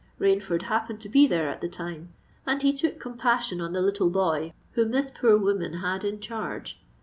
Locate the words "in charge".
6.03-6.81